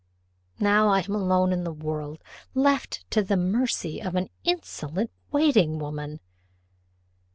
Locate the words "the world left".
1.63-3.05